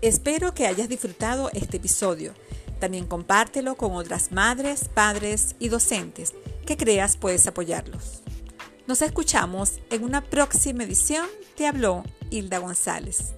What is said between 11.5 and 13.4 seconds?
Te habló Hilda González.